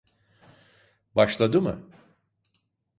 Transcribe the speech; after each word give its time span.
Başladı 1.15 1.61
mı? 1.61 1.89